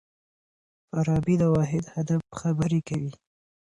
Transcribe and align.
فارابي 0.89 1.35
د 1.41 1.43
واحد 1.55 1.83
هدف 1.95 2.21
خبري 2.39 2.79
کوي. 2.89 3.13